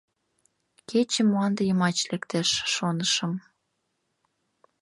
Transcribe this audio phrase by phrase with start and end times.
[0.89, 3.33] —Кече мланде йымач лектеш, шонышым...